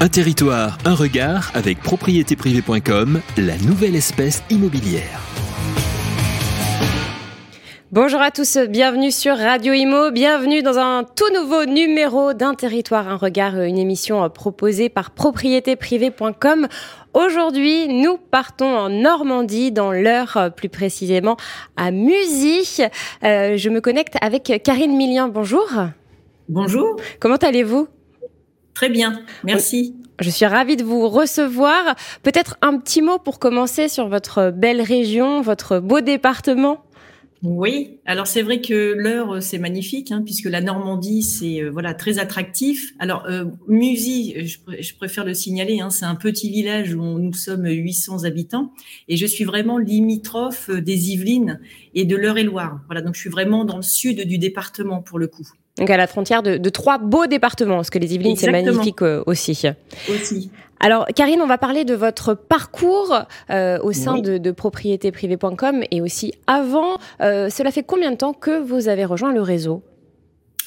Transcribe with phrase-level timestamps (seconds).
[0.00, 5.20] Un territoire, un regard avec propriétéprivée.com, la nouvelle espèce immobilière.
[7.92, 13.06] Bonjour à tous, bienvenue sur Radio Imo, bienvenue dans un tout nouveau numéro d'un territoire,
[13.06, 16.66] un regard, une émission proposée par propriétéprivée.com.
[17.14, 21.36] Aujourd'hui, nous partons en Normandie, dans l'heure plus précisément
[21.76, 22.82] à Musy.
[23.22, 25.70] Euh, je me connecte avec Karine Millien, bonjour.
[26.48, 26.96] Bonjour.
[27.20, 27.86] Comment allez-vous?
[28.74, 29.94] Très bien, merci.
[30.20, 31.96] Je suis ravie de vous recevoir.
[32.22, 36.84] Peut-être un petit mot pour commencer sur votre belle région, votre beau département.
[37.42, 41.92] Oui, alors c'est vrai que l'heure c'est magnifique hein, puisque la Normandie c'est euh, voilà
[41.92, 42.94] très attractif.
[42.98, 47.66] Alors euh, Musy, je, préfère le signaler, hein, c'est un petit village où nous sommes
[47.66, 48.72] 800 habitants
[49.08, 51.60] et je suis vraiment limitrophe des Yvelines
[51.92, 52.80] et de l'Eure-et-Loire.
[52.86, 55.46] Voilà, donc je suis vraiment dans le sud du département pour le coup.
[55.78, 59.24] Donc à la frontière de, trois beaux départements, parce que les Yvelines, c'est magnifique euh,
[59.26, 59.60] aussi.
[60.08, 60.50] Aussi.
[60.78, 63.16] Alors, Karine, on va parler de votre parcours
[63.50, 66.98] euh, au sein de, de propriétéprivée.com et aussi avant.
[67.20, 69.82] Euh, cela fait combien de temps que vous avez rejoint le réseau?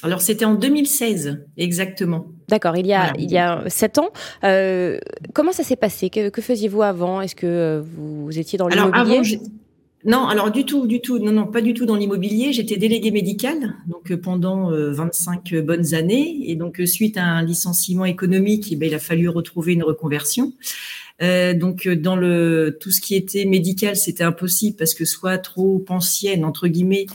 [0.04, 2.26] Alors c'était en 2016 exactement.
[2.48, 4.10] D'accord, il y a il y a sept ans.
[5.34, 6.08] comment ça s'est passé?
[6.08, 7.20] Que, que faisiez-vous avant?
[7.20, 9.40] Est-ce que vous étiez dans l'immobilier?
[10.04, 12.52] Non, alors du tout, du tout, non, non, pas du tout dans l'immobilier.
[12.52, 17.24] J'étais délégué médical, donc euh, pendant 25 euh, bonnes années, et donc euh, suite à
[17.24, 20.52] un licenciement économique, eh ben, il a fallu retrouver une reconversion.
[21.20, 26.44] donc dans le tout ce qui était médical, c'était impossible parce que soit trop ancienne
[26.44, 27.06] entre guillemets,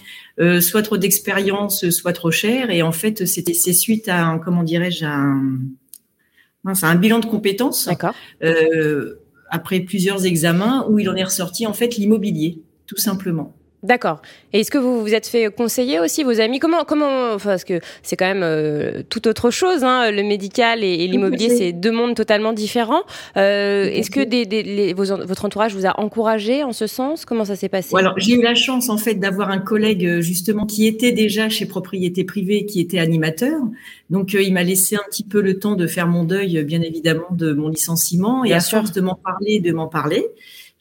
[0.60, 2.70] soit trop d'expérience, soit trop cher.
[2.70, 5.58] Et en fait, c'était c'est suite à un, comment dirais-je un,
[6.66, 7.88] un bilan de compétences.
[7.88, 8.14] D'accord.
[9.50, 12.62] après plusieurs examens où il en est ressorti en fait l'immobilier
[12.94, 13.54] tout simplement.
[13.84, 14.22] D'accord.
[14.54, 16.60] Et est-ce que vous vous êtes fait conseiller aussi vos amis?
[16.60, 19.84] Comment comment enfin, parce que c'est quand même euh, tout autre chose.
[19.84, 23.04] Hein, le médical et, l'immobilier, c'est deux mondes totalement différents.
[23.36, 27.26] Euh, est-ce que des, votre entourage vous a encouragé en ce sens?
[27.26, 27.94] Comment ça s'est passé?
[27.98, 31.50] Alors j'ai eu la chance en fait d'avoir un collègue euh, justement qui était déjà
[31.50, 33.60] chez propriété privée, qui était animateur.
[34.10, 37.28] Donc il m'a laissé un petit peu le temps de faire mon deuil, bien évidemment,
[37.32, 40.26] de mon licenciement et à force de m'en parler, de m'en parler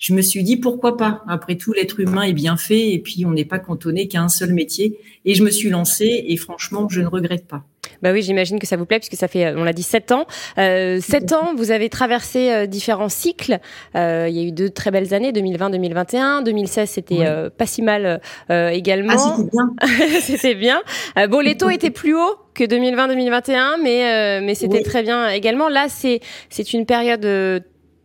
[0.03, 1.23] je me suis dit pourquoi pas?
[1.29, 4.29] Après tout, l'être humain est bien fait et puis on n'est pas cantonné qu'à un
[4.29, 4.99] seul métier.
[5.25, 7.63] Et je me suis lancée et franchement, je ne regrette pas.
[8.03, 10.27] Bah oui, j'imagine que ça vous plaît puisque ça fait, on l'a dit, sept ans.
[10.59, 13.61] Euh, sept ans, vous avez traversé euh, différents cycles.
[13.95, 16.43] Euh, il y a eu deux très belles années, 2020-2021.
[16.43, 18.21] 2016, c'était euh, pas si mal
[18.51, 19.13] euh, également.
[19.13, 20.21] Ah, c'était bien.
[20.21, 20.83] c'était bien.
[21.29, 25.69] bon, les taux étaient plus hauts que 2020-2021, mais mais c'était très bien également.
[25.69, 26.19] Là, c'est
[26.51, 27.25] c'est une période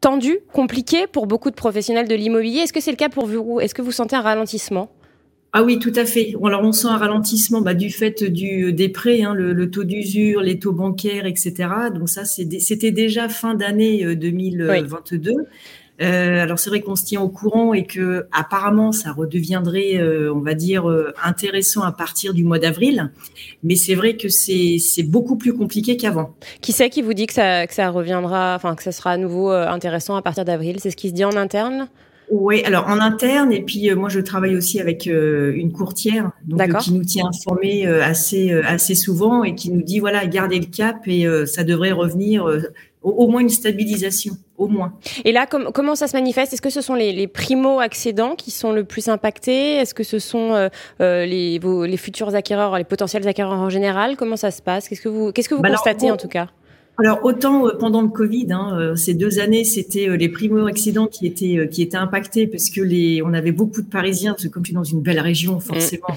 [0.01, 2.59] tendu, compliqué pour beaucoup de professionnels de l'immobilier.
[2.59, 4.89] Est-ce que c'est le cas pour vous Est-ce que vous sentez un ralentissement?
[5.53, 6.35] Ah oui, tout à fait.
[6.43, 10.41] Alors on sent un ralentissement bah, du fait du, des prêts, hein, le, taux d'usure,
[10.41, 11.69] les taux bancaires, etc.
[11.93, 15.31] Donc ça, c'était déjà fin d'année 2022.
[15.31, 15.43] Euh,
[16.01, 20.33] euh, alors c'est vrai qu'on se tient au courant et que apparemment ça redeviendrait, euh,
[20.33, 23.11] on va dire, euh, intéressant à partir du mois d'avril.
[23.63, 26.35] Mais c'est vrai que c'est beaucoup plus compliqué qu'avant.
[26.61, 29.17] Qui c'est qui vous dit que ça, que ça reviendra, enfin que ça sera à
[29.17, 30.77] nouveau intéressant à partir d'avril?
[30.79, 31.87] C'est ce qui se dit en interne?
[32.29, 36.91] Oui, alors en interne et puis moi je travaille aussi avec une courtière donc, qui
[36.91, 41.25] nous tient informés assez assez souvent et qui nous dit voilà gardez le cap et
[41.45, 42.45] ça devrait revenir
[43.01, 44.93] au, moins une stabilisation, au moins.
[45.23, 46.53] Et là, comment ça se manifeste?
[46.53, 49.75] Est-ce que ce sont les, primo-accédants qui sont le plus impactés?
[49.75, 50.69] Est-ce que ce sont euh,
[51.01, 54.17] euh, les, les, futurs acquéreurs, les potentiels acquéreurs en général?
[54.17, 54.89] Comment ça se passe?
[54.89, 56.47] Qu'est-ce que vous, qu'est-ce que vous bah constatez en tout cas?
[56.97, 61.67] Alors autant euh, pendant le Covid, hein, ces deux années, c'était les primo-accidents qui étaient
[61.69, 64.71] qui étaient impactés parce que les on avait beaucoup de Parisiens, parce que comme tu
[64.71, 66.15] es dans une belle région, forcément,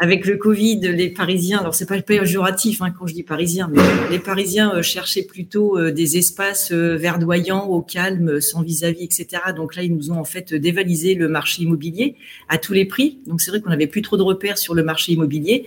[0.00, 3.68] avec le Covid, les Parisiens, alors c'est pas le péjoratif hein, quand je dis Parisiens,
[3.72, 9.02] mais les Parisiens euh, cherchaient plutôt euh, des espaces euh, verdoyants, au calme, sans vis-à-vis,
[9.02, 9.42] etc.
[9.56, 12.14] Donc là, ils nous ont en fait dévalisé le marché immobilier
[12.48, 13.18] à tous les prix.
[13.26, 15.66] Donc c'est vrai qu'on n'avait plus trop de repères sur le marché immobilier.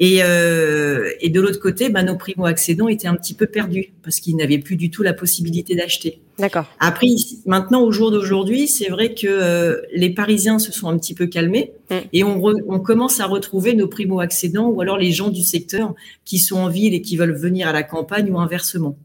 [0.00, 4.20] Et, euh, et de l'autre côté, ben, nos primo-accédants étaient un petit peu perdus parce
[4.20, 6.20] qu'ils n'avaient plus du tout la possibilité d'acheter.
[6.38, 6.66] D'accord.
[6.78, 7.08] Après,
[7.46, 11.26] maintenant, au jour d'aujourd'hui, c'est vrai que euh, les Parisiens se sont un petit peu
[11.26, 11.96] calmés mm.
[12.12, 15.94] et on, on, commence à retrouver nos primo-accédants ou alors les gens du secteur
[16.24, 18.96] qui sont en ville et qui veulent venir à la campagne ou inversement.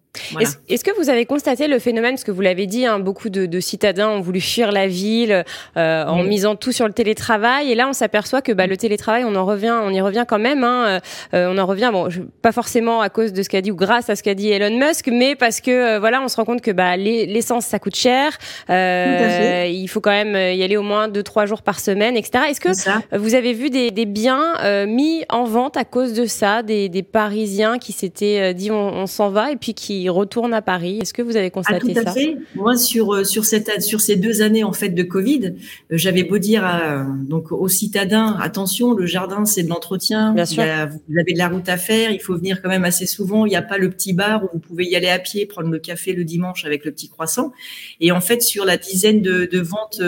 [0.69, 3.59] Est-ce que vous avez constaté le phénomène, parce que vous l'avez dit, hein, beaucoup de,
[3.59, 5.43] citadins ont voulu fuir la ville
[5.75, 9.23] euh, en misant tout sur le télétravail, et là on s'aperçoit que bah, le télétravail,
[9.25, 10.63] on en revient, on y revient quand même.
[10.63, 10.99] Hein,
[11.33, 12.09] euh, on en revient, bon,
[12.43, 14.77] pas forcément à cause de ce qu'a dit ou grâce à ce qu'a dit Elon
[14.77, 17.95] Musk, mais parce que euh, voilà, on se rend compte que bah, l'essence ça coûte
[17.95, 18.37] cher,
[18.69, 22.45] il faut quand même y aller au moins deux trois jours par semaine, etc.
[22.49, 27.03] Est-ce que vous avez vu des, biens mis en vente à cause de ça, des,
[27.03, 30.99] Parisiens qui s'étaient dit on, on s'en va et puis qui ils retournent à Paris.
[31.01, 32.37] Est-ce que vous avez constaté ah, tout à Fait.
[32.55, 35.55] Moi, sur sur cette sur ces deux années en fait de Covid,
[35.89, 40.33] j'avais beau dire à, donc aux citadins attention, le jardin c'est de l'entretien.
[40.33, 40.63] Bien sûr.
[40.63, 42.11] vous avez de la route à faire.
[42.11, 43.45] Il faut venir quand même assez souvent.
[43.45, 45.69] Il n'y a pas le petit bar où vous pouvez y aller à pied, prendre
[45.69, 47.53] le café le dimanche avec le petit croissant.
[47.99, 50.01] Et en fait, sur la dizaine de, de ventes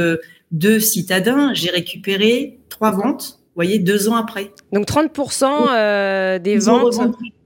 [0.51, 4.51] de citadins, j'ai récupéré trois ventes, vous voyez, deux ans après.
[4.71, 6.95] Donc 30% euh, des ventes,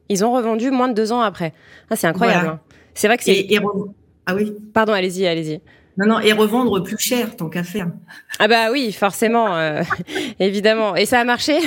[0.10, 1.54] ils ont revendu moins de deux ans après.
[1.90, 2.48] Ah, c'est incroyable.
[2.48, 2.60] Hein.
[2.94, 3.48] C'est vrai que c'est.
[4.26, 4.54] Ah oui.
[4.74, 5.62] Pardon, allez-y, allez-y.
[5.98, 7.88] Non, non, et revendre plus cher, tant qu'à faire.
[8.40, 9.82] Ah bah oui, forcément, euh,
[10.40, 10.96] évidemment.
[10.96, 11.58] Et ça a marché?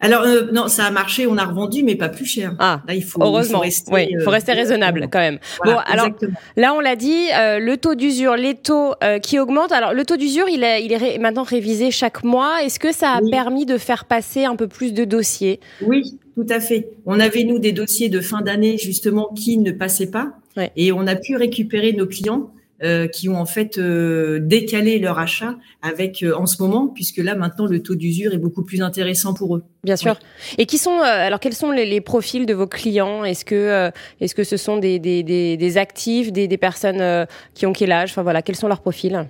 [0.00, 2.54] Alors euh, non, ça a marché, on a revendu, mais pas plus cher.
[2.58, 3.64] Ah, là il faut heureusement.
[3.64, 5.38] Il faut rester, oui, faut rester raisonnable quand même.
[5.64, 6.08] bon, alors
[6.56, 9.72] là on l'a dit, euh, le taux d'usure, les taux euh, qui augmentent.
[9.72, 12.62] Alors le taux d'usure, il est, il est maintenant révisé chaque mois.
[12.62, 15.58] Est-ce que ça a permis de faire passer un peu plus de dossiers?
[15.82, 16.90] Oui, tout à fait.
[17.04, 20.28] On avait nous des dossiers de fin d'année justement qui ne passaient pas,
[20.76, 22.50] et on a pu récupérer nos clients
[22.84, 27.16] euh, qui ont en fait euh, décalé leur achat avec euh, en ce moment, puisque
[27.16, 29.64] là maintenant le taux d'usure est beaucoup plus intéressant pour eux.
[29.82, 30.16] Bien sûr.
[30.58, 33.24] Et qui sont alors quels sont les, profils de vos clients?
[33.24, 33.90] Est-ce que
[34.20, 37.90] est-ce que ce sont des, des, des, des actifs, des, des personnes qui ont quel
[37.90, 38.10] âge?
[38.10, 39.26] Enfin voilà, quels sont leurs profils?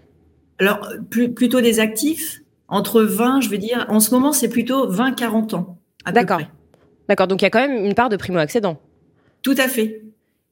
[0.58, 5.54] Alors plutôt des actifs entre 20, je veux dire, en ce moment c'est plutôt 20-40
[5.54, 5.78] ans.
[6.12, 6.40] D'accord.
[7.08, 7.26] D'accord.
[7.26, 8.78] Donc il y a quand même une part de primo-accédant.
[9.42, 10.02] Tout à fait.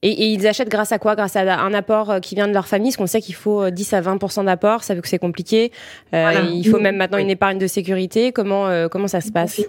[0.06, 1.16] Et, ils achètent grâce à quoi?
[1.16, 3.70] Grâce à un apport euh, qui vient de leur famille, parce qu'on sait qu'il faut
[3.70, 5.72] 10 euh, à 20 d'apport, ça veut que c'est compliqué.
[6.14, 8.30] Euh, il faut même maintenant une épargne de sécurité.
[8.30, 9.60] Comment comment ça se passe?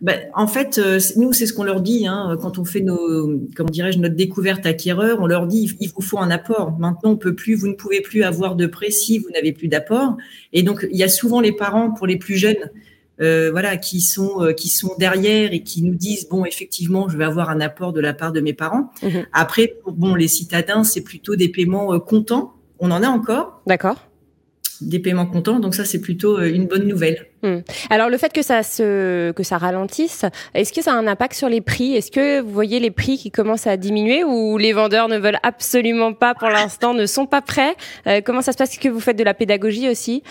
[0.00, 0.80] Ben, en fait,
[1.16, 4.66] nous, c'est ce qu'on leur dit hein, quand on fait nos, comment dirais-je, notre découverte
[4.66, 5.18] acquéreur.
[5.20, 6.78] On leur dit, il vous faut un apport.
[6.78, 9.68] Maintenant, on peut plus, vous ne pouvez plus avoir de prêt si vous n'avez plus
[9.68, 10.16] d'apport.
[10.52, 12.70] Et donc, il y a souvent les parents pour les plus jeunes
[13.20, 17.16] euh, voilà, qui sont euh, qui sont derrière et qui nous disent bon, effectivement, je
[17.16, 18.90] vais avoir un apport de la part de mes parents.
[19.02, 19.26] Mhm.
[19.32, 22.54] Après, pour, bon, les citadins, c'est plutôt des paiements euh, comptants.
[22.78, 23.60] On en a encore.
[23.66, 23.96] D'accord.
[24.80, 27.26] Des paiements comptants, donc ça c'est plutôt une bonne nouvelle.
[27.42, 27.58] Hmm.
[27.90, 30.24] Alors le fait que ça se que ça ralentisse,
[30.54, 31.96] est-ce que ça a un impact sur les prix?
[31.96, 35.40] Est-ce que vous voyez les prix qui commencent à diminuer ou les vendeurs ne veulent
[35.42, 37.74] absolument pas pour l'instant, ne sont pas prêts?
[38.24, 38.70] Comment ça se passe?
[38.70, 40.22] Est-ce que vous faites de la pédagogie aussi?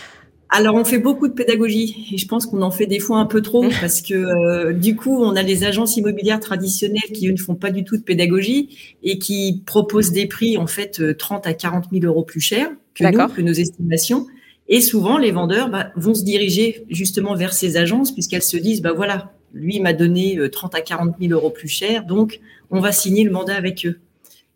[0.50, 3.26] Alors on fait beaucoup de pédagogie et je pense qu'on en fait des fois un
[3.26, 7.34] peu trop parce que euh, du coup on a les agences immobilières traditionnelles qui eux
[7.34, 11.46] ne font pas du tout de pédagogie et qui proposent des prix en fait 30
[11.46, 14.26] euh, à 40 000 euros plus chers que nous, que nos estimations.
[14.70, 18.82] Et souvent les vendeurs bah, vont se diriger justement vers ces agences puisqu'elles se disent
[18.82, 22.40] bah voilà lui m'a donné 30 euh, à 40 000 euros plus cher donc
[22.70, 24.00] on va signer le mandat avec eux.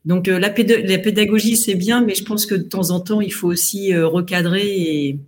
[0.03, 3.33] Donc la, la pédagogie c'est bien mais je pense que de temps en temps il
[3.33, 5.19] faut aussi recadrer et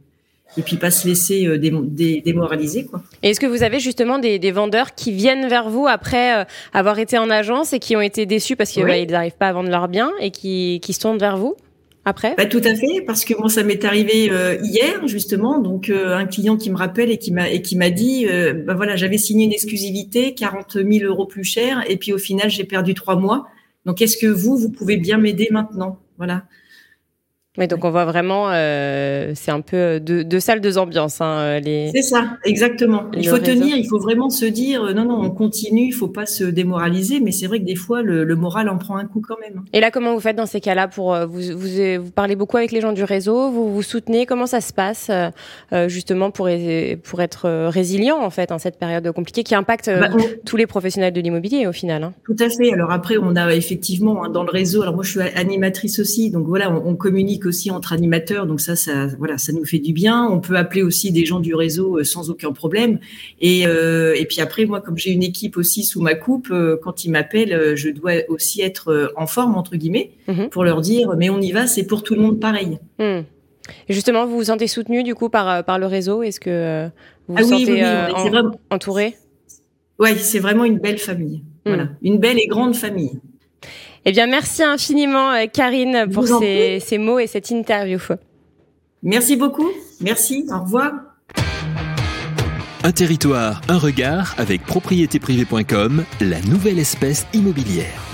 [0.57, 2.85] et puis pas se laisser euh, démoraliser.
[2.85, 3.01] Quoi.
[3.21, 7.17] est-ce que vous avez justement des, vendeurs qui viennent vers vous après euh, avoir été
[7.17, 10.11] en agence et qui ont été déçus parce qu'ils n'arrivent pas à vendre leurs biens
[10.19, 11.55] et qui, qui se tournent vers vous
[12.05, 12.35] après?
[12.37, 15.59] Bah, Tout à fait, parce que moi, ça m'est arrivé euh, hier, justement.
[15.59, 18.27] Donc, un client qui me rappelle et qui m'a et qui m'a dit,
[18.65, 22.49] bah, voilà, j'avais signé une exclusivité, 40 000 euros plus cher, et puis au final,
[22.49, 23.47] j'ai perdu trois mois.
[23.85, 25.97] Donc, est-ce que vous, vous pouvez bien m'aider maintenant?
[26.17, 26.43] Voilà.
[27.59, 31.21] Oui, donc on voit vraiment, euh, c'est un peu deux, deux salles, deux ambiances.
[31.21, 31.91] Hein, euh, les...
[31.93, 33.03] C'est ça, exactement.
[33.15, 36.07] Il faut tenir, il faut vraiment se dire, euh, non, non, on continue, il faut
[36.07, 39.05] pas se démoraliser, mais c'est vrai que des fois, le, le, moral en prend un
[39.05, 39.61] coup quand même.
[39.71, 42.71] Et là, comment vous faites dans ces cas-là pour vous, vous, vous, parlez beaucoup avec
[42.71, 45.11] les gens du réseau, vous vous soutenez, comment ça se passe
[45.87, 46.49] justement pour
[47.03, 50.09] pour être résilient en fait en cette période compliquée qui impacte bah,
[50.45, 52.03] tous les professionnels de l'immobilier au final.
[52.03, 52.13] Hein.
[52.25, 52.73] Tout à fait.
[52.73, 54.81] Alors après, on a effectivement hein, dans le réseau.
[54.81, 58.61] Alors moi, je suis animatrice aussi, donc voilà, on, on communique aussi entre animateurs, donc
[58.61, 60.27] ça, ça, voilà, ça nous fait du bien.
[60.27, 62.99] On peut appeler aussi des gens du réseau euh, sans aucun problème.
[63.41, 66.77] Et, euh, et puis après, moi, comme j'ai une équipe aussi sous ma coupe, euh,
[66.81, 70.49] quand ils m'appellent, je dois aussi être en forme entre guillemets mhm.
[70.49, 72.79] pour leur dire, mais on y va, c'est pour tout le monde pareil.
[72.99, 73.21] Hmm.
[73.87, 76.21] Et justement, vous vous sentez soutenu du coup par par le réseau?
[76.21, 76.89] Est-ce que
[77.27, 77.83] vous vous ah sentez
[78.69, 79.15] entouré?
[79.99, 81.43] Oui, c'est vraiment une belle famille.
[81.65, 81.69] Hmm.
[81.69, 83.19] Voilà, une belle et grande famille.
[84.05, 87.99] Eh bien, merci infiniment, euh, Karine, pour ces, ces, mots et cette interview.
[89.01, 89.69] Merci beaucoup.
[90.01, 90.45] Merci.
[90.53, 90.91] Au revoir.
[92.83, 98.12] Un territoire, un regard avec propriétéprivé.com, la nouvelle espèce immobilière.